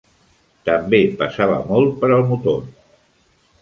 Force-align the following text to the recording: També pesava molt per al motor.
També 0.69 1.01
pesava 1.21 1.61
molt 1.71 1.97
per 2.03 2.13
al 2.19 2.29
motor. 2.35 2.61